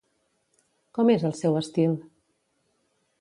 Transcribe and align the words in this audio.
Com 0.97 1.11
és 1.17 1.27
el 1.29 1.37
seu 1.41 1.59
estil? 1.59 1.93